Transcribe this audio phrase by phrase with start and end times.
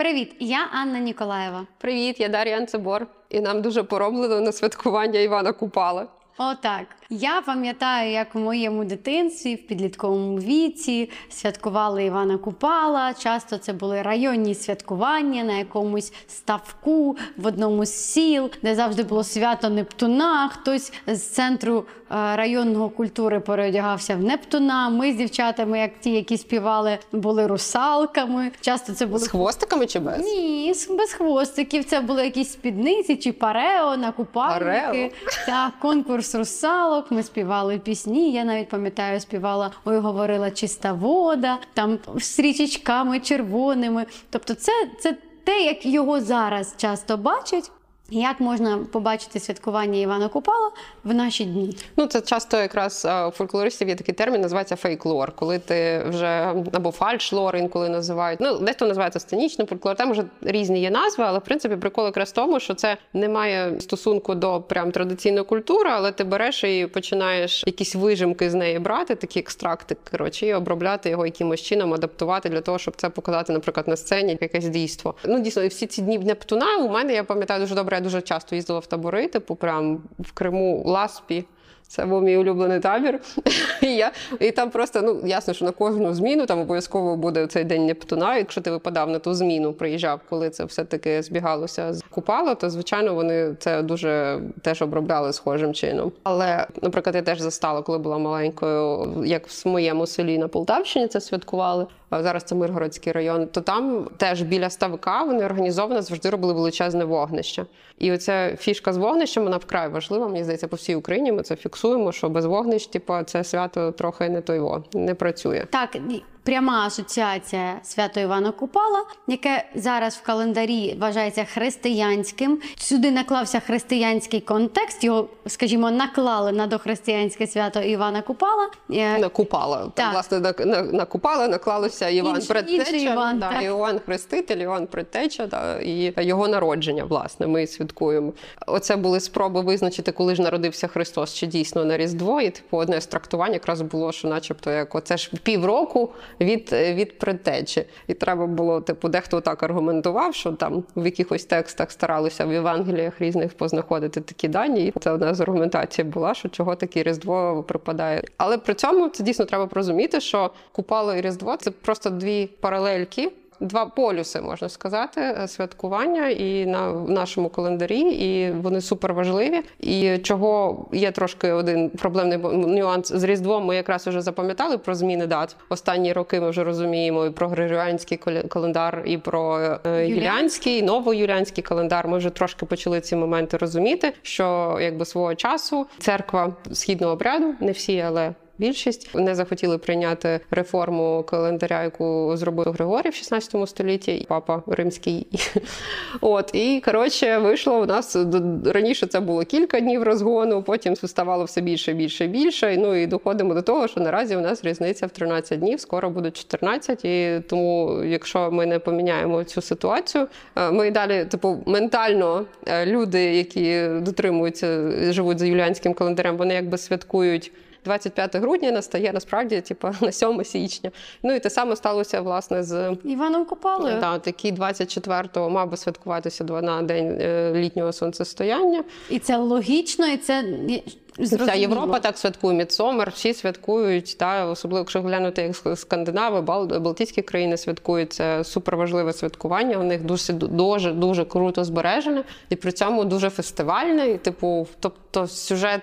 [0.00, 1.66] Привіт, я Анна Ніколаєва.
[1.78, 3.06] Привіт, я Дар'я Анцебор.
[3.30, 6.06] І нам дуже пороблено на святкування Івана Купала.
[6.38, 6.86] Отак.
[7.12, 13.14] Я пам'ятаю, як у моєму дитинстві в підлітковому віці святкували Івана Купала.
[13.14, 19.24] Часто це були районні святкування на якомусь ставку в одному з сіл, де завжди було
[19.24, 20.48] свято Нептуна.
[20.48, 24.88] Хтось з центру е, районного культури переодягався в Нептуна.
[24.88, 28.50] Ми з дівчатами, як ті, які співали, були русалками.
[28.60, 30.24] Часто це були З хвостиками чи без?
[30.24, 31.84] ні, без хвостиків.
[31.84, 34.64] Це були якісь спідниці чи парео на купальники.
[34.64, 35.08] Парео?
[35.46, 36.99] Так, конкурс русалок.
[37.10, 38.32] Ми співали пісні.
[38.32, 44.06] Я навіть пам'ятаю, співала Ой, говорила чиста вода, там з річечками червоними.
[44.30, 47.70] Тобто, це, це те, як його зараз часто бачать.
[48.10, 50.70] Як можна побачити святкування Івана Купала
[51.04, 51.76] в наші дні?
[51.96, 56.90] Ну, це часто якраз у фольклористів є такий термін, називається фейклор, коли ти вже або
[56.90, 58.40] фальшлор інколи називають.
[58.40, 59.96] Ну, дехто називається сценічним фольклор.
[59.96, 63.28] Там вже різні є назви, але в принципі прикол якраз в тому, що це не
[63.28, 68.78] має стосунку до прям традиційної культури, але ти береш і починаєш якісь вижимки з неї
[68.78, 73.52] брати, такі екстракти, коротше, і обробляти його якимось чином, адаптувати для того, щоб це показати,
[73.52, 75.14] наприклад, на сцені якесь дійство.
[75.24, 77.99] Ну, дійсно, і всі ці дні Нептуна у мене я пам'ятаю дуже добре.
[78.00, 81.44] Я дуже часто їздила в табори, типу, прям в Криму, Ласпі.
[81.90, 83.20] Це був мій улюблений табір.
[83.82, 87.64] І, я, і там просто ну ясно, що на кожну зміну там обов'язково буде цей
[87.64, 88.36] день Нептуна.
[88.36, 93.14] Якщо ти випадав на ту зміну, приїжджав, коли це все-таки збігалося з Купала, то звичайно
[93.14, 96.12] вони це дуже теж обробляли схожим чином.
[96.22, 101.20] Але, наприклад, я теж застала, коли була маленькою, як в моєму селі на Полтавщині це
[101.20, 101.86] святкували.
[102.10, 103.46] а Зараз це Миргородський район.
[103.46, 107.66] То там теж біля ставка вони організовано завжди робили величезне вогнище.
[107.98, 110.28] І оця фішка з вогнищем вона вкрай важлива.
[110.28, 112.12] Мені здається, по всій Україні ми фіксуємо.
[112.12, 115.66] Що без вогнищ, типу, це свято трохи не тойво, не працює.
[115.70, 115.96] Так,
[116.42, 122.60] пряма асоціація свято Івана Купала, яке зараз в календарі вважається християнським.
[122.76, 125.04] Сюди наклався християнський контекст.
[125.04, 128.68] Його, скажімо, наклали на дохристиянське свято Івана Купала.
[128.90, 129.90] Е, Накупала.
[129.94, 130.12] Так.
[130.12, 133.62] Власне, на, на, накупала, наклалося Іван Інший- Предтеча, Іван, да, так.
[133.62, 138.32] Іван Хреститель, Іван Предтеча да, і його народження, власне, ми святкуємо.
[138.66, 142.40] Оце були спроби визначити, коли ж народився Христос, чи дійсно на Різдво.
[142.40, 146.10] І типу одне з трактувань якраз було, що, начебто, як оце ж півроку
[146.40, 147.84] від, від предтечі.
[148.06, 153.20] І треба було, типу, дехто так аргументував, що там в якихось текстах старалися в Євангеліях
[153.20, 154.86] різних познаходити такі дані.
[154.86, 158.22] І це одна з аргументацій була, що чого таке Різдво припадає.
[158.36, 163.32] Але при цьому це дійсно треба розуміти, що Купало і Різдво це просто дві паралельки.
[163.60, 169.60] Два полюси можна сказати е, святкування і на в нашому календарі, і вони супер важливі.
[169.80, 172.38] І чого є трошки один проблемний
[172.78, 173.64] нюанс з Різдвом.
[173.64, 175.56] Ми якраз вже запам'ятали про зміни дат.
[175.68, 178.18] Останні роки ми вже розуміємо і про григоріанський
[178.48, 182.08] календар, і про е, юліанський, новоюліанський календар.
[182.08, 187.72] Ми вже трошки почали ці моменти розуміти, що якби свого часу церква східного обряду, не
[187.72, 194.24] всі, але Більшість не захотіли прийняти реформу календаря, яку зробив Григорій в 16 столітті, і
[194.24, 195.26] папа римський.
[196.20, 198.16] От і коротше вийшло у нас
[198.64, 199.06] раніше.
[199.06, 202.76] Це було кілька днів розгону, потім ставало все більше, більше, більше.
[202.76, 206.30] Ну і доходимо до того, що наразі у нас різниця в 13 днів, скоро буде
[206.30, 207.04] 14.
[207.04, 210.26] І тому, якщо ми не поміняємо цю ситуацію,
[210.56, 216.54] е, ми і далі, типу, ментально е, люди, які дотримуються, живуть за юліанським календарем, вони
[216.54, 217.52] якби святкують.
[217.84, 220.90] 25 грудня настає насправді, типу, на 7 січня.
[221.22, 224.00] Ну і те саме сталося власне з Іваном Купалою.
[224.00, 228.84] та, такий 24-го мав би святкуватися два- на день е, літнього сонцестояння.
[229.10, 230.82] І це логічно, і це є-
[231.18, 231.54] Вся.
[231.54, 237.56] Європа так святкує Мідсомер, всі святкують, та особливо якщо глянути як скандинави, Бал, Балтійські країни
[237.56, 238.12] святкують.
[238.12, 239.78] Це суперважливе святкування.
[239.78, 244.10] У них дуже дуже дуже круто збережене, і при цьому дуже фестивальне.
[244.10, 245.82] І, типу, тобто сюжет.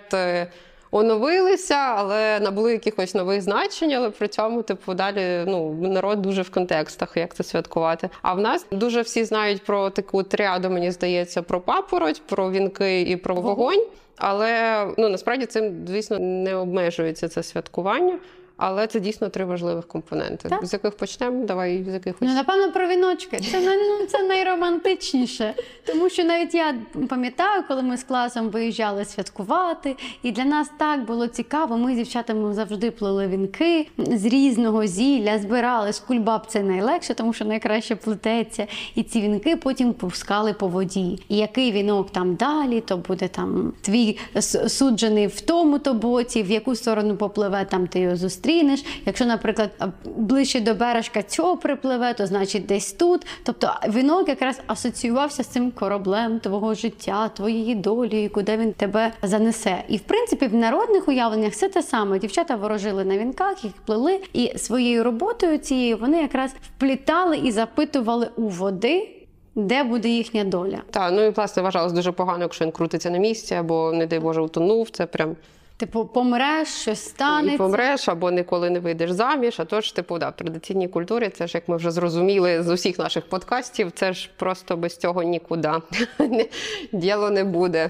[0.92, 6.50] Оновилися, але набули якихось нових значень, але при цьому, типу, далі ну народ дуже в
[6.50, 8.10] контекстах, як це святкувати.
[8.22, 13.02] А в нас дуже всі знають про таку тріаду, мені здається, про папороть, про вінки
[13.02, 13.86] і про вогонь.
[14.18, 18.20] Але ну насправді цим, звісно, не обмежується це святкування.
[18.58, 20.50] Але це дійсно три важливих компоненти.
[20.50, 20.66] Так.
[20.66, 21.46] З яких почнемо?
[21.46, 22.22] Давай з якихось.
[22.22, 23.40] Ну, напевно, про віночки.
[23.40, 25.54] Це, ну, це найромантичніше.
[25.86, 26.76] Тому що навіть я
[27.10, 31.78] пам'ятаю, коли ми з класом виїжджали святкувати, і для нас так було цікаво.
[31.78, 37.34] Ми з дівчатами завжди плели вінки з різного зілля, збирали з кульбаб це найлегше, тому
[37.34, 38.68] що найкраще плететься.
[38.96, 41.20] І ці вінки потім пускали по воді.
[41.30, 44.18] І який вінок там далі, то буде там твій
[44.68, 48.47] суджений в тому то боці, в яку сторону попливе, там ти його зустрінеш.
[48.48, 48.86] Зустрінеш.
[49.06, 49.70] Якщо, наприклад,
[50.06, 53.26] ближче до бережка цього припливе, то значить десь тут.
[53.44, 59.84] Тобто вінок якраз асоціювався з цим кораблем твого життя, твоєї долі, куди він тебе занесе.
[59.88, 62.20] І в принципі, в народних уявленнях все те саме.
[62.20, 68.30] Дівчата ворожили на вінках, їх плели, і своєю роботою цією вони якраз вплітали і запитували
[68.36, 69.10] у води,
[69.56, 70.78] де буде їхня доля.
[70.92, 74.20] Так, ну і власне вважалось дуже погано, якщо він крутиться на місці, або, не дай
[74.20, 74.90] Боже, утонув.
[74.90, 75.36] Це прям
[75.80, 77.16] Типу, помреш, щось
[77.54, 79.60] і помреш, або ніколи не вийдеш заміж.
[79.60, 83.00] А тож, типу, да, в традиційній культурі, це ж як ми вже зрозуміли з усіх
[83.00, 85.72] наших подкастів, це ж просто без цього нікуди
[86.92, 87.90] діло не буде.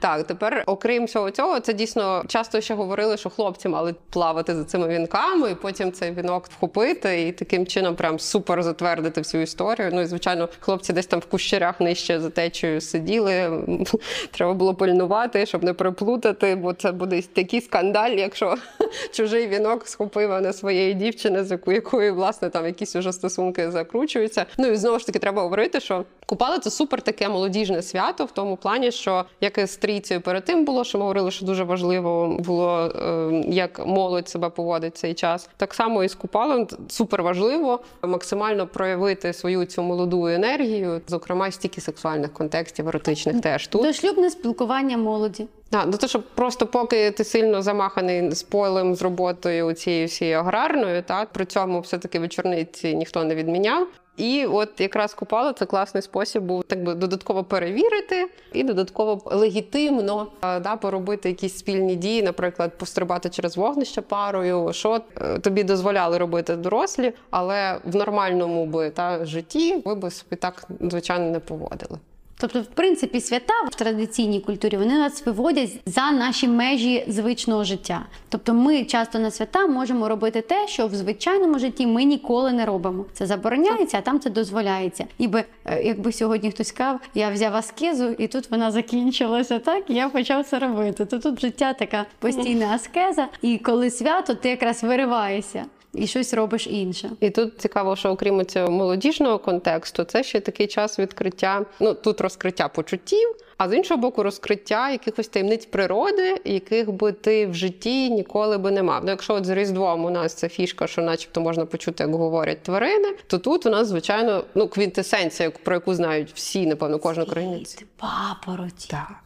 [0.00, 4.64] Так, тепер, окрім всього цього, це дійсно часто ще говорили, що хлопці мали плавати за
[4.64, 9.90] цими вінками, і потім цей вінок вхопити і таким чином прям супер затвердити всю історію.
[9.92, 13.64] Ну і звичайно, хлопці десь там в кущарях нижче за течею сиділи.
[14.30, 18.56] Треба було пильнувати, щоб не переплутати, бо це буде такий скандаль, якщо
[19.12, 24.46] чужий вінок схопив а не своєї дівчини, з якою власне там якісь уже стосунки закручуються.
[24.58, 28.30] Ну і знову ж таки треба говорити, що Купали це супер таке молодіжне свято в
[28.30, 31.64] тому плані, що як і з трійцею перед тим було, що ми говорили, що дуже
[31.64, 35.48] важливо було, е, як молодь себе поводить в цей час.
[35.56, 41.80] Так само і з купалом супер важливо максимально проявити свою цю молоду енергію, зокрема стільки
[41.80, 43.82] сексуальних контекстів, еротичних теж тут.
[43.82, 45.46] Дошлюбне спілкування молоді.
[45.72, 51.02] Да, ну то що просто поки ти сильно замаханий спойлем з роботою цією всією аграрною,
[51.02, 53.86] та при цьому все-таки вечорниці ніхто не відміняв.
[54.16, 60.26] І от якраз купала це класний спосіб був так би додатково перевірити і додатково легітимно
[60.42, 66.56] да, поробити якісь спільні дії, наприклад, пострибати через вогнище парою, що е, тобі дозволяли робити
[66.56, 71.98] дорослі, але в нормальному би та житті ви би собі так звичайно не поводили.
[72.38, 78.06] Тобто, в принципі, свята в традиційній культурі вони нас виводять за наші межі звичного життя.
[78.28, 82.66] Тобто, ми часто на свята можемо робити те, що в звичайному житті ми ніколи не
[82.66, 83.04] робимо.
[83.12, 85.04] Це забороняється, а там це дозволяється.
[85.18, 89.94] Ніби е, якби сьогодні хтось сказав, я взяв аскезу, і тут вона закінчилася так, і
[89.94, 91.04] я почав це робити.
[91.04, 96.66] То тут життя така постійна аскеза, і коли свято, ти якраз вириваєшся і щось робиш
[96.66, 97.10] інше.
[97.20, 101.66] І тут цікаво, що окрім цього молодіжного контексту, це ще такий час відкриття.
[101.80, 107.46] Ну тут розкриття почуттів, а з іншого боку, розкриття якихось таємниць природи, яких би ти
[107.46, 109.04] в житті ніколи би не мав.
[109.04, 112.62] Ну, якщо от з Різдвом у нас це фішка, що, начебто, можна почути, як говорять
[112.62, 117.84] тварини, то тут у нас, звичайно, ну квінтесенція, про яку знають всі, напевно, кожен українець.
[117.96, 118.88] Папороті.
[118.90, 119.23] Так.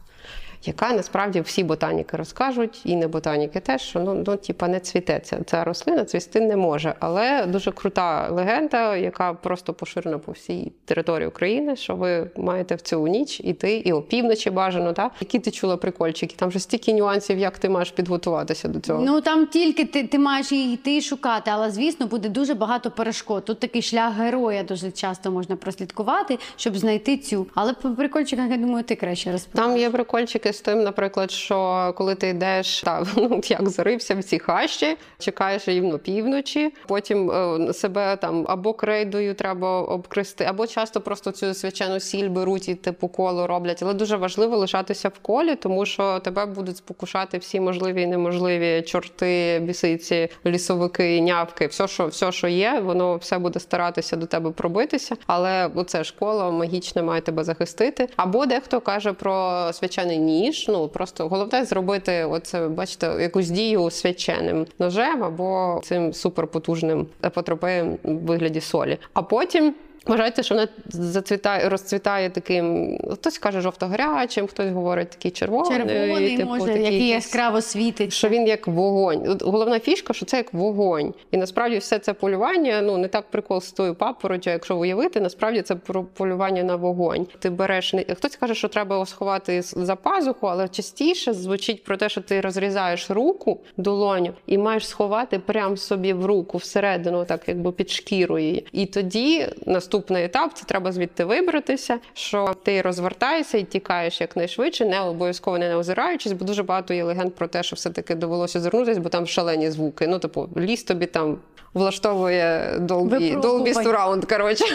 [0.65, 5.21] Яка насправді всі ботаніки розкажуть, і не ботаніки теж, що ну, ну типа не цвіте.
[5.45, 6.95] Ця, рослина цвісти не може.
[6.99, 12.81] Але дуже крута легенда, яка просто поширена по всій території України, що ви маєте в
[12.81, 14.93] цю ніч іти і опівночі бажано.
[14.93, 15.11] Так?
[15.19, 16.35] Які ти чула прикольчики?
[16.37, 19.03] Там же стільки нюансів, як ти маєш підготуватися до цього.
[19.05, 22.91] Ну там тільки ти, ти маєш її йти і шукати, але звісно буде дуже багато
[22.91, 23.45] перешкод.
[23.45, 27.47] Тут такий шлях героя дуже часто можна прослідкувати, щоб знайти цю.
[27.55, 29.69] Але по прикольчиках, я думаю, ти краще розповідаєш.
[29.69, 34.23] Там є прикольчики з тим, наприклад, що коли ти йдеш та ну як зарився в
[34.23, 41.01] ці хащі, чекаєш рівно півночі, потім е, себе там або крейдою треба обкрести, або часто
[41.01, 43.83] просто цю свячену сіль беруть і типу коло роблять.
[43.83, 48.81] Але дуже важливо лишатися в колі, тому що тебе будуть спокушати всі можливі і неможливі
[48.81, 54.51] чорти, бісиці, лісовики, нявки, все, що все, що є, воно все буде старатися до тебе
[54.51, 55.15] пробитися.
[55.27, 58.07] Але оце ж коло магічне має тебе захистити.
[58.15, 60.38] Або дехто каже про свячений ніж.
[60.67, 68.13] Ну просто головне зробити оце, бачите, якусь дію свяченим ножем або цим суперпотужним апотропеєм в
[68.13, 68.97] вигляді солі.
[69.13, 69.75] А потім.
[70.05, 72.97] Вважається, що вона зацвітає, розцвітає таким.
[73.13, 75.77] Хтось каже жовто-гарячим, хтось говорить такий червоний.
[75.77, 78.13] Червоний, типу, може, такий який яскраво світить.
[78.13, 79.29] що він як вогонь.
[79.29, 81.13] От Головна фішка, що це як вогонь.
[81.31, 85.61] І насправді все це полювання, ну не так прикол з тою папоротю, якщо уявити, насправді
[85.61, 87.27] це про полювання на вогонь.
[87.39, 91.97] Ти береш не хтось каже, що треба його сховати за пазуху, але частіше звучить про
[91.97, 97.41] те, що ти розрізаєш руку, долоню, і маєш сховати прямо собі в руку всередину, так
[97.47, 98.65] якби під шкіру її.
[98.71, 99.47] І тоді
[99.89, 105.75] наступний етап це треба звідти вибратися, що ти розвертаєшся і тікаєш якнайшвидше, не обов'язково не
[105.75, 109.71] озираючись, бо дуже багато є легенд про те, що все-таки довелося звернутися, бо там шалені
[109.71, 110.07] звуки.
[110.07, 111.37] Ну, типу, ліс тобі там
[111.73, 114.65] влаштовує долбі, долбі сураунд, коротше.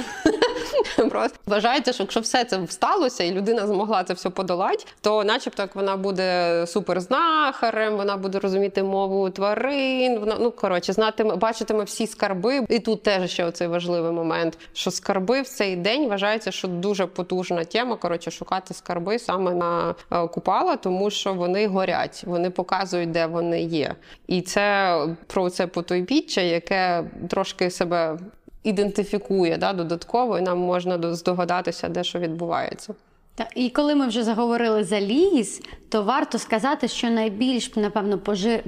[1.10, 5.62] Просто вважається, що якщо все це сталося, і людина змогла це все подолати, то, начебто,
[5.62, 10.18] як вона буде суперзнахарем, вона буде розуміти мову тварин.
[10.18, 12.66] Вона ну коротше, знатиме, бачитиме всі скарби.
[12.68, 17.06] І тут теж ще оцей важливий момент, що скарби в цей день вважається, що дуже
[17.06, 17.96] потужна тема.
[17.96, 23.62] Коротше, шукати скарби саме на е, купала, тому що вони горять, вони показують, де вони
[23.62, 23.94] є.
[24.26, 28.18] І це про це потойбіччя, яке трошки себе
[28.64, 32.94] ідентифікує да, додатково, і нам можна до- здогадатися, де що відбувається.
[33.36, 38.18] Та, і коли ми вже заговорили за ліс, то варто сказати, що найбільш напевно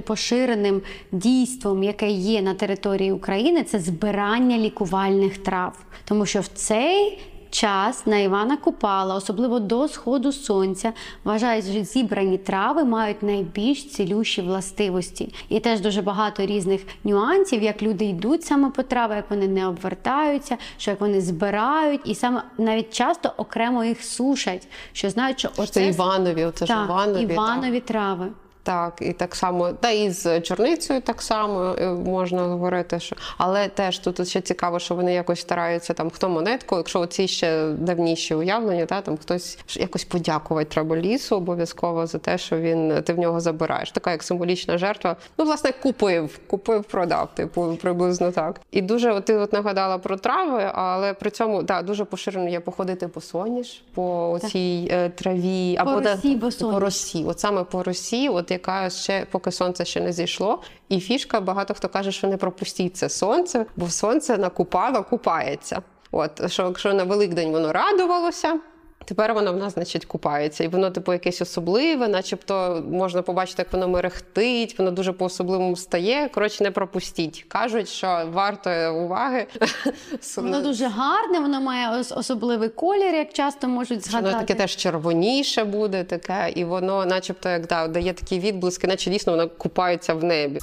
[0.05, 5.85] поширеним дійством, яке є на території України, це збирання лікувальних трав.
[6.05, 12.37] Тому що в цей час на Івана Купала, особливо до сходу сонця, вважають, що зібрані
[12.37, 15.33] трави мають найбільш цілющі властивості.
[15.49, 19.67] І теж дуже багато різних нюансів, як люди йдуть саме по трави, як вони не
[19.67, 25.49] обвертаються, що як вони збирають, і саме навіть часто окремо їх сушать, що знають, що
[25.49, 27.21] Це оце Іванові, оце ж Іванові.
[27.21, 27.31] так.
[27.31, 28.27] Іванові трави.
[28.67, 33.67] Так, і так само, та і з чорницею так само е, можна говорити, що але
[33.67, 38.35] теж тут ще цікаво, що вони якось стараються там хто монетку, якщо ці ще давніші
[38.35, 43.19] уявлення, та там хтось якось подякувати треба лісу обов'язково за те, що він ти в
[43.19, 43.91] нього забираєш.
[43.91, 45.15] Така як символічна жертва.
[45.37, 48.61] Ну, власне, купив, купив, продав, типу, приблизно так.
[48.71, 52.59] І дуже от ти от нагадала про трави, але при цьому да, дуже поширено є
[52.59, 56.73] походити по соняш, по цій е, траві, По або росі, соняш.
[56.73, 60.61] по росі, от саме по росі, от яка ще поки сонце ще не зійшло.
[60.89, 65.81] І фішка, багато хто каже, що не пропустіть це сонце, бо сонце накупало, купається.
[66.11, 68.59] От що якщо на Великдень воно радувалося.
[69.07, 73.73] Тепер воно в нас, значить, купається, і воно, типу, якесь особливе, начебто можна побачити, як
[73.73, 76.29] воно мерехтить, воно дуже по-особливому стає.
[76.33, 77.45] Коротше, не пропустіть.
[77.47, 79.47] Кажуть, що варто уваги.
[80.37, 84.33] Воно дуже гарне, воно має особливий колір, як часто можуть згадати.
[84.33, 89.09] Воно таке теж червоніше буде, таке, і воно, начебто, як да, дає такі відблиски, наче
[89.09, 90.59] дійсно воно купається в небі.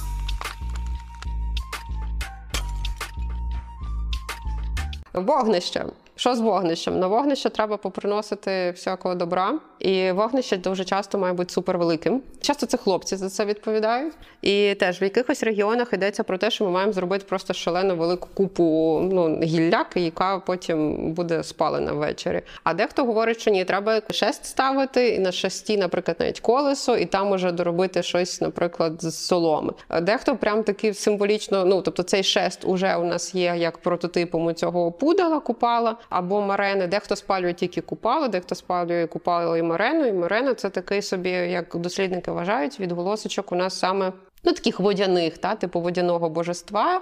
[5.13, 5.85] Вогнище.
[6.15, 6.99] Що з вогнищем?
[6.99, 12.21] На вогнище треба поприносити всякого добра, і вогнище дуже часто має бути супервеликим.
[12.41, 14.13] Часто це хлопці за це відповідають.
[14.41, 18.29] І теж в якихось регіонах йдеться про те, що ми маємо зробити просто шалену велику
[18.33, 22.41] купу ну, гілляки, яка потім буде спалена ввечері.
[22.63, 27.05] А дехто говорить, що ні, треба шест ставити, і на шесті, наприклад, навіть колесо, і
[27.05, 29.73] там уже доробити щось, наприклад, з соломи.
[30.01, 34.53] Дехто прям таки символічно, ну тобто цей шест уже у нас є як прототипом у
[34.53, 36.87] цього пудала купала або марени.
[36.87, 40.05] Дехто спалює тільки купало, дехто спалює купало і марену.
[40.05, 44.13] І Морена це такий собі, як дослідники вважають, відголосочок у нас саме
[44.43, 47.01] ну таких водяних, та типу водяного божества.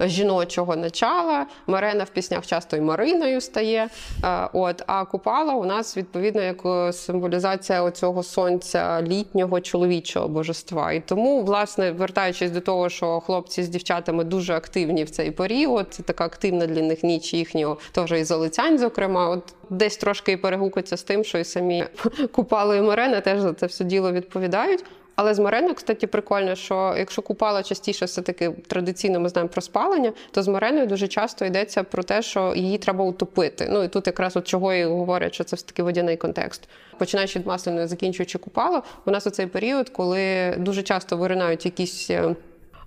[0.00, 3.88] Жіночого начала Марена в піснях часто і Мариною стає.
[4.24, 10.92] Е, От а купала у нас відповідно як е, символізація оцього сонця літнього чоловічого божества.
[10.92, 15.86] І тому, власне, вертаючись до того, що хлопці з дівчатами дуже активні в цей період,
[15.90, 20.36] це така активна для них ніч їхнього, теж і залицянь, зокрема, от десь трошки і
[20.36, 21.84] перегукується з тим, що і самі
[22.32, 24.84] купали і Марена теж за це все діло відповідають.
[25.16, 30.12] Але з Мареною, кстати, прикольно, що якщо купала частіше все-таки традиційно ми знаємо про спалення,
[30.30, 33.68] то з Мареною дуже часто йдеться про те, що її треба утопити.
[33.70, 36.68] Ну і тут якраз от чого і говорять, що це все таки водяний контекст.
[36.98, 42.10] Починаючи від масляної, закінчуючи купало, у нас у цей період, коли дуже часто виринають якісь.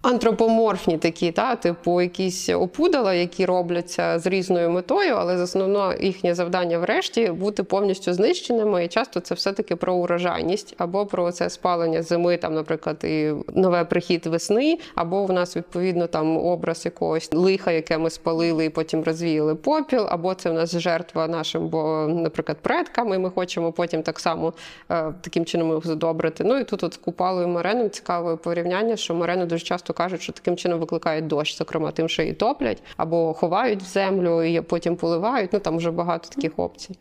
[0.02, 6.80] Антропоморфні такі, та типу якісь опудала, які робляться з різною метою, але основно їхнє завдання
[6.80, 8.86] врешті бути повністю знищеними.
[8.86, 13.86] І часто це все-таки про урожайність або про це спалення зими, там, наприклад, і нове
[13.86, 19.04] прихід весни, або в нас відповідно там образ якогось лиха, яке ми спалили і потім
[19.04, 24.04] розвіяли попіл, або це в нас жертва нашим, бо, наприклад, предкам, і ми хочемо потім
[24.04, 24.54] так само
[24.92, 26.44] е, таким чином їх задобрити.
[26.44, 30.34] Ну і тут от з купалою Мареном цікаве порівняння, що Марену дуже часто кажуть, що
[30.34, 34.96] таким чином викликають дощ, зокрема тим, що її топлять або ховають в землю і потім
[34.96, 35.54] поливають.
[35.54, 36.96] Ну там вже багато таких опцій.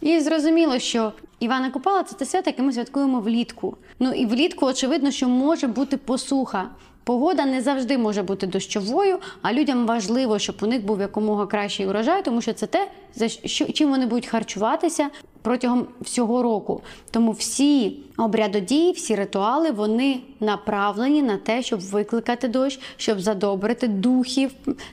[0.00, 3.76] І зрозуміло, що Івана Купала це те свято, яке ми святкуємо влітку.
[3.98, 6.68] Ну і влітку, очевидно, що може бути посуха.
[7.04, 11.86] Погода не завжди може бути дощовою, а людям важливо, щоб у них був якомога кращий
[11.86, 15.10] урожай, тому що це те, за що чим вони будуть харчуватися
[15.42, 16.82] протягом всього року.
[17.10, 24.50] Тому всі обрядодії, всі ритуали вони направлені на те, щоб викликати дощ, щоб задобрити духів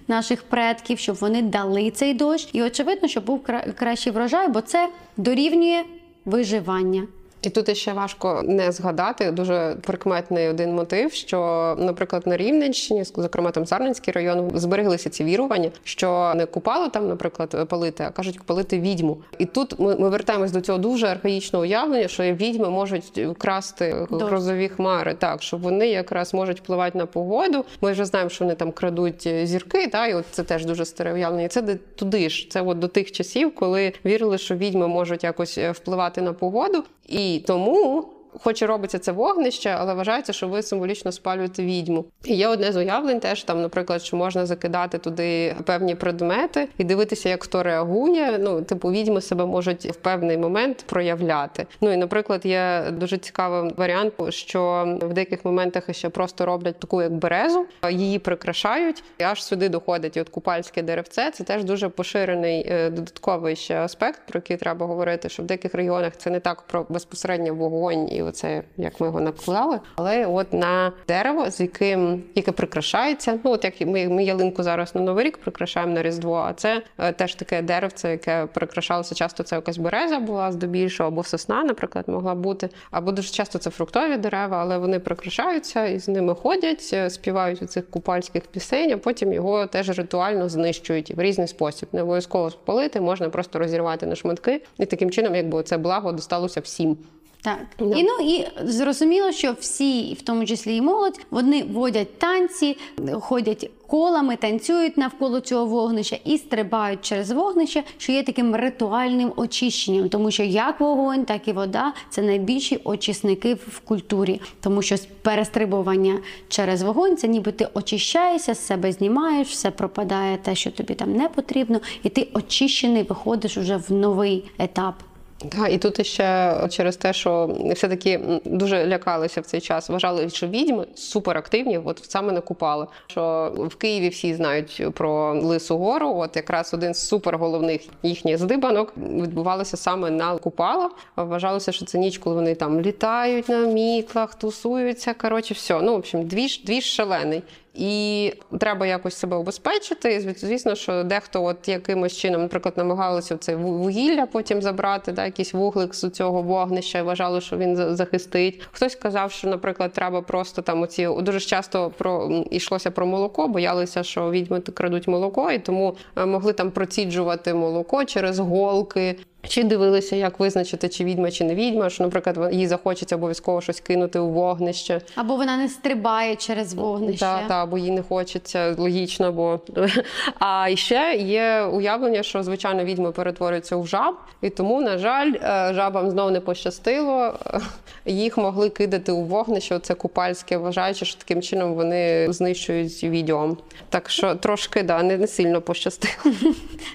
[0.07, 2.49] наших предків, щоб вони дали цей дощ.
[2.53, 5.83] І очевидно, щоб був кра- кращий врожай, бо це дорівнює
[6.25, 7.07] виживання.
[7.41, 13.51] І тут ще важко не згадати дуже прикметний один мотив, що, наприклад, на Рівненщині, зокрема
[13.51, 18.79] там Сарненський район, збереглися ці вірування, що не купали там, наприклад, палити, а кажуть палити
[18.79, 19.17] відьму.
[19.37, 24.69] І тут ми, ми вертаємось до цього дуже архаїчного уявлення, що відьми можуть красти грозові
[24.69, 27.65] хмари, так що вони якраз можуть впливати на погоду.
[27.81, 31.13] Ми вже знаємо, що вони там крадуть зірки, та і от це теж дуже старе
[31.13, 31.47] уявлення.
[31.47, 32.47] Це де туди ж.
[32.49, 36.83] Це от до тих часів, коли вірили, що відьми можуть якось е, впливати на погоду,
[37.09, 38.05] і тому.
[38.43, 42.05] Хоч і робиться це вогнище, але вважається, що ви символічно спалюєте відьму.
[42.23, 46.83] І є одне з уявлень, теж там, наприклад, що можна закидати туди певні предмети і
[46.83, 48.37] дивитися, як хто реагує.
[48.39, 51.65] Ну, типу, відьми себе можуть в певний момент проявляти.
[51.81, 57.01] Ну і, наприклад, є дуже цікавий варіант, що в деяких моментах ще просто роблять таку
[57.01, 61.31] як березу, її прикрашають, і аж сюди доходить і от купальське деревце.
[61.31, 65.75] Це теж дуже поширений е, додатковий ще аспект, про який треба говорити, що в деяких
[65.75, 69.79] регіонах це не так про безпосередньо вогонь і оце як ми його накладали.
[69.95, 73.39] Але от на дерево, з яким яке прикрашається.
[73.43, 76.35] Ну от як ми, ми ялинку зараз на новий рік прикрашаємо на різдво.
[76.35, 79.43] А це е, теж таке деревце, яке прикрашалося часто.
[79.43, 82.69] Це якась береза була здебільшого, або сосна, наприклад, могла бути.
[82.91, 87.61] Або дуже часто це фруктові дерева, але вони прикрашаються і з ними ходять, е, співають
[87.61, 91.89] у цих купальських пісень, а потім його теж ритуально знищують в різний спосіб.
[91.91, 96.61] Не обов'язково спалити, можна просто розірвати на шматки, і таким чином, якби це благо досталося
[96.61, 96.97] всім.
[97.41, 97.59] Так.
[97.79, 97.97] Да.
[97.97, 102.77] І ну і зрозуміло, що всі, в тому числі і молодь, вони водять танці,
[103.13, 110.09] ходять колами, танцюють навколо цього вогнища і стрибають через вогнище, що є таким ритуальним очищенням,
[110.09, 116.19] тому що як вогонь, так і вода це найбільші очисники в культурі, тому що перестрибування
[116.47, 121.13] через вогонь це ніби ти очищаєшся, з себе знімаєш, все пропадає те, що тобі там
[121.13, 124.95] не потрібно, і ти очищений виходиш уже в новий етап.
[125.39, 129.89] Так, і тут ще через те, що все-таки дуже лякалися в цей час.
[129.89, 132.87] Вважали, що відьми суперактивні, от саме не купали.
[133.07, 136.15] Що в Києві всі знають про Лису Гору.
[136.15, 140.89] От якраз один з суперголовних їхніх здибанок відбувалося саме на Купала.
[141.15, 145.13] Вважалося, що це ніч, коли вони там літають на мітлах, тусуються.
[145.13, 145.81] Коротше, все.
[145.81, 147.43] Ну, в общем, двіж, двіж шалений.
[147.79, 150.13] І треба якось себе убезпечити.
[150.13, 155.53] І, Звісно, що дехто от якимось чином, наприклад, намагалися це вугілля потім забрати, да, якийсь
[155.53, 158.61] вуглик з цього вогнища і вважали, що він захистить.
[158.71, 164.03] Хтось казав, що, наприклад, треба просто там оці дуже часто про йшлося про молоко, боялися,
[164.03, 169.15] що відьми крадуть молоко, і тому е, могли там проціджувати молоко через голки.
[169.47, 173.79] Чи дивилися, як визначити, чи відьма, чи не відьма, що, наприклад, їй захочеться обов'язково щось
[173.79, 175.01] кинути у вогнище.
[175.15, 177.19] Або вона не стрибає через вогнище.
[177.19, 179.59] Так, та, бо їй не хочеться, логічно, бо
[180.39, 185.73] а ще є уявлення, що звичайно відьми перетворюються в жаб, і тому, на жаль, е,
[185.73, 187.33] жабам знов не пощастило.
[188.05, 189.79] Їх могли кидати у вогнище.
[189.79, 193.57] Це купальське, вважаючи, що таким чином вони знищують відьом.
[193.89, 196.35] Так що трошки да, не, не сильно пощастило.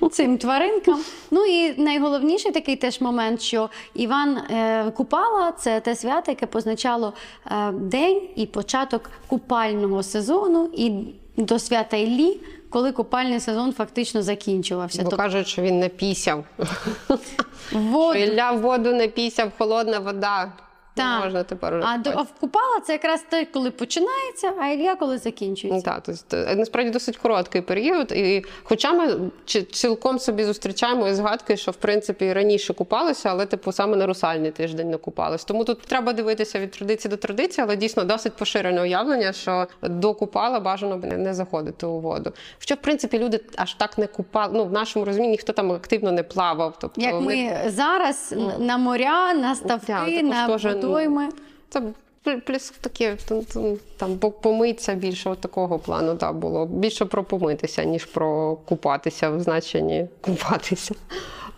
[0.12, 1.00] цим тваринкам.
[1.30, 1.80] Ну і
[2.34, 7.12] найголовніший такий теж момент, що Іван е, Купала це те свято, яке позначало
[7.46, 10.92] е, день і початок купального сезону, і
[11.36, 14.98] до свята Іллі, коли купальний сезон фактично закінчувався.
[14.98, 16.44] Бо Тобто кажуть, що він не пісяв.
[17.72, 18.18] воду.
[18.18, 20.52] Ілля в воду не пісяв, холодна вода.
[20.96, 21.24] Так.
[21.24, 25.12] можна тепер А до а в Купала це якраз те, коли починається, а Ілля коли
[25.14, 25.90] Ну, закінчується.
[25.90, 28.12] Так, тобто, насправді досить короткий період.
[28.12, 29.30] І хоча ми
[29.72, 34.50] цілком собі зустрічаємо і згадки, що в принципі раніше купалися, але типу саме на русальний
[34.50, 35.44] тиждень не купались.
[35.44, 40.14] Тому тут треба дивитися від традиції до традиції, але дійсно досить поширене уявлення, що до
[40.14, 42.33] купала бажано б не- заходити у воду.
[42.59, 44.52] Що в принципі люди аж так не купали.
[44.54, 46.76] Ну в нашому розумінні ніхто там активно не плавав.
[46.80, 51.28] Тобто Як вони- ми зараз на моря, на ставки, Так, на ну, водойми.
[51.68, 51.82] Це
[52.24, 53.16] пл- плюс таке
[53.96, 56.66] там помитися більше от такого плану да, було.
[56.66, 60.94] Більше про помитися, ніж про купатися в значенні купатися.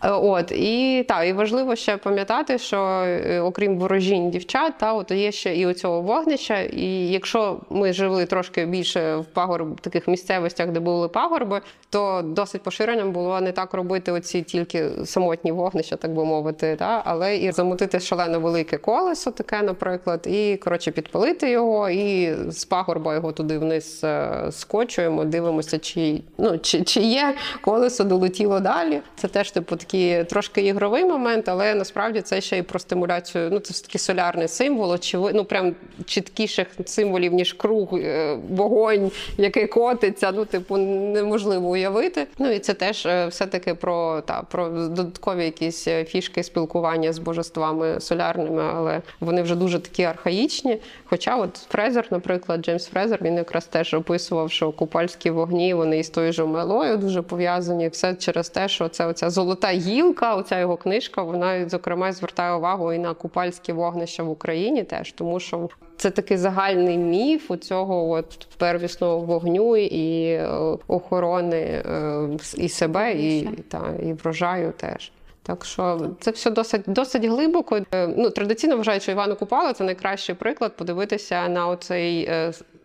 [0.03, 5.11] Е, От і так, і важливо ще пам'ятати, що е, окрім ворожінь дівчат, та от
[5.11, 6.59] є ще і оцього вогнища.
[6.59, 12.63] І якщо ми жили трошки більше в пагорб таких місцевостях, де були пагорби, то досить
[12.63, 17.51] поширеним було не так робити оці тільки самотні вогнища, так би мовити, та але і
[17.51, 23.57] замутити шалено велике колесо, таке, наприклад, і коротше підпалити його, і з пагорба його туди
[23.57, 29.01] вниз е, скочуємо, дивимося, чи ну чи, чи є колесо долетіло далі.
[29.15, 33.49] Це теж типу такий трошки ігровий момент, але насправді це ще й про стимуляцію.
[33.51, 39.67] Ну, це такий солярний символ, очевидно, ну прям чіткіших символів, ніж круг, е, вогонь, який
[39.67, 40.31] котиться.
[40.31, 42.27] Ну, типу, неможливо уявити.
[42.39, 47.19] Ну і це теж е, все-таки про, та, про додаткові якісь е, фішки спілкування з
[47.19, 50.77] божествами солярними, але вони вже дуже такі архаїчні.
[51.05, 56.09] Хоча, от Фрезер, наприклад, Джеймс Фрезер, він якраз теж описував, що купальські вогні вони із
[56.09, 57.87] тою ж омелою дуже пов'язані.
[57.87, 62.93] Все через те, що це оця золота гілка, оця його книжка, вона зокрема звертає увагу
[62.93, 68.09] і на купальські вогнища в Україні теж, тому що це такий загальний міф у цього
[68.09, 70.47] от первісного вогню і е,
[70.87, 75.11] охорони е, і себе, і, та, і врожаю теж.
[75.43, 77.79] Так що це все досить досить глибоко.
[77.93, 82.29] Е, Ну традиційно вважають, що Івана Купала це найкращий приклад подивитися на оцей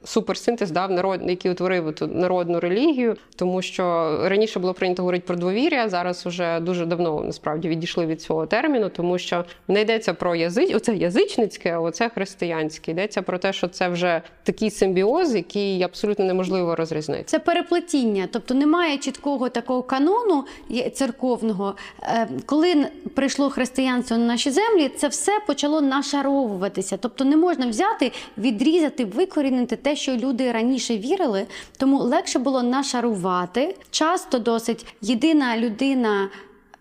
[0.05, 3.83] суперсинтез, да, в народ, який утворив ту народну релігію, тому що
[4.25, 8.89] раніше було прийнято говорити про двовір'я, зараз вже дуже давно насправді відійшли від цього терміну,
[8.89, 12.91] тому що не йдеться про язич, оце язичницьке, а оце християнське.
[12.91, 17.25] Йдеться про те, що це вже такий симбіоз, який абсолютно неможливо розрізнити.
[17.25, 20.45] Це переплетіння, тобто немає чіткого такого канону
[20.95, 21.75] церковного.
[22.03, 26.97] Е, Коли прийшло християнство на наші землі, це все почало нашаровуватися.
[26.97, 31.47] Тобто не можна взяти, відрізати, викорінити те, що люди раніше вірили.
[31.79, 33.77] Тому легше було нашарувати.
[33.91, 36.29] Часто досить єдина людина.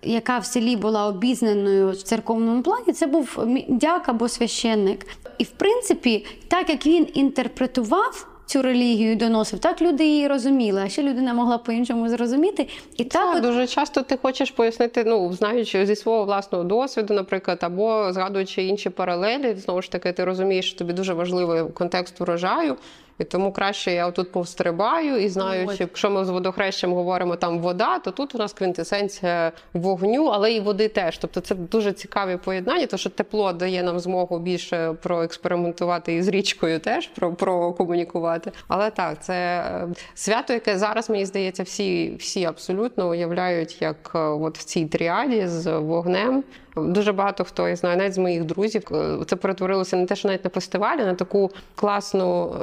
[0.04, 5.08] Яка в селі була обізнаною в церковному плані, це був дяк або священник.
[5.38, 10.90] І в принципі, так як він інтерпретував цю релігію доносив, так люди її розуміли, а
[10.90, 12.68] ще людина могла по-іншому зрозуміти.
[12.98, 17.14] І так, Так, от, дуже часто ти хочеш пояснити, ну знаючи зі свого власного досвіду,
[17.14, 22.22] наприклад, або згадуючи інші паралелі, знову ж таки, ти розумієш, що тобі дуже важливий контекст
[22.22, 22.76] урожаю.
[23.22, 25.80] І тому краще я тут повстрибаю і знаючи, От.
[25.80, 30.60] якщо ми з водохрещем говоримо там вода, то тут у нас квінтесенція вогню, але і
[30.60, 31.18] води теж.
[31.18, 36.28] Тобто це дуже цікаві поєднання, тому що тепло дає нам змогу більше проекспериментувати і з
[36.28, 38.52] річкою теж про, прокомунікувати.
[38.68, 44.20] Але так, це е, свято, яке зараз мені здається, всі, всі абсолютно уявляють, як е,
[44.20, 46.44] от в цій тріаді з вогнем.
[46.76, 50.28] Дуже багато хто я знаю, навіть з моїх друзів, е, це перетворилося не те, що
[50.28, 52.56] навіть на фестивалі, на таку класну.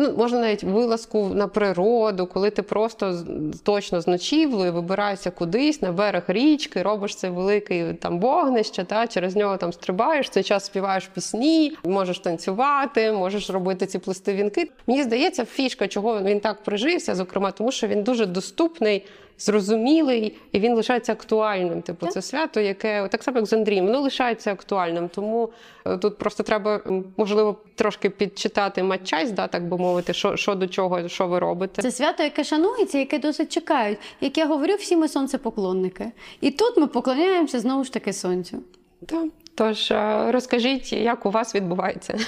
[0.00, 3.14] Ну, можна навіть вилазку на природу, коли ти просто
[3.62, 9.36] точно з ночівлею вибираєшся кудись на берег річки, робиш це великий там вогнище, та через
[9.36, 14.70] нього там стрибаєш, цей час співаєш пісні, можеш танцювати, можеш робити ці плести вінки.
[14.86, 19.04] Мені здається, фішка, чого він так прижився, зокрема, тому що він дуже доступний.
[19.38, 21.82] Зрозумілий і він лишається актуальним.
[21.82, 25.08] Типу, це свято, яке так само, як з Андрієм, воно лишається актуальним.
[25.08, 25.50] Тому
[25.86, 26.80] е, тут просто треба
[27.16, 31.82] можливо трошки підчитати матчасть, да, так би мовити, що, що до чого, що ви робите.
[31.82, 33.98] це свято, яке шанується, яке досить чекають.
[34.20, 36.12] Як я говорю, всі ми сонцепоклонники.
[36.40, 38.58] І тут ми поклоняємося знову ж таки сонцю.
[39.06, 39.24] Так.
[39.58, 42.18] Тож е, розкажіть, як у вас відбувається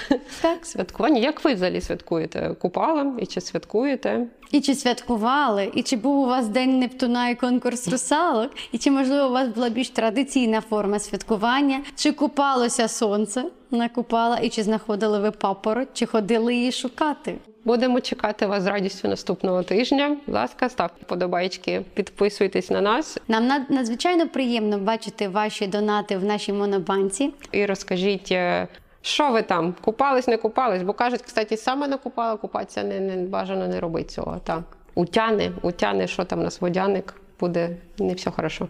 [0.41, 0.65] Так.
[0.65, 1.19] святкування?
[1.19, 4.27] Як ви взагалі святкуєте купалом і чи святкуєте?
[4.51, 8.91] І чи святкували, і чи був у вас день Нептуна і конкурс русалок, і чи
[8.91, 11.79] можливо у вас була більш традиційна форма святкування?
[11.95, 17.35] Чи купалося сонце на купала, і чи знаходили ви папороть, чи ходили її шукати?
[17.65, 20.17] Будемо чекати вас з радістю наступного тижня.
[20.25, 26.53] Будь ласка, ставте подобайки, підписуйтесь на нас Нам надзвичайно приємно бачити ваші донати в нашій
[26.53, 27.33] монобанці.
[27.51, 28.67] і розкажіть, е,
[29.01, 30.83] що ви там купались, не купались?
[30.83, 34.39] Бо кажуть, кстати, саме не купала, купатися не, не бажано не робити цього.
[34.43, 34.63] Так.
[34.95, 38.67] Утяне, утяне, що там у нас водяник, буде не все хорошо.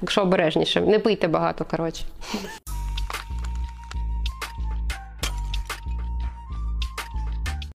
[0.00, 0.80] Так що обережніше.
[0.80, 2.04] Не пийте багато, коротше.